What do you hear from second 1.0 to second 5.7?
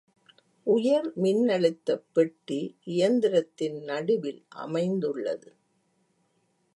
மின்னழுத்த பெட்டி இயந்திரத்தின் நடுவில் அமைந்துள்ளது.